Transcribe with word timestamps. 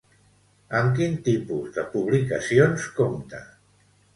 Amb 0.77 0.95
quins 0.99 1.21
tipus 1.27 1.75
de 1.75 1.85
publicacions 1.93 2.89
compta? 2.99 3.47